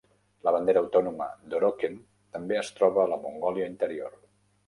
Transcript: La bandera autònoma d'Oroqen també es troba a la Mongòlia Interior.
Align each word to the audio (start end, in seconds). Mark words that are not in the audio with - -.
La 0.45 0.51
bandera 0.53 0.79
autònoma 0.83 1.27
d'Oroqen 1.51 1.99
també 2.37 2.59
es 2.63 2.73
troba 2.79 3.03
a 3.05 3.07
la 3.13 3.19
Mongòlia 3.27 3.71
Interior. 3.75 4.17